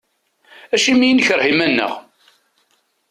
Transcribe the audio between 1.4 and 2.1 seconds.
iman-nneɣ?